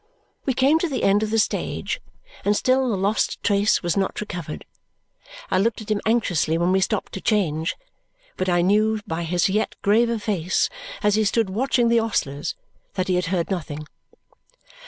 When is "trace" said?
3.43-3.83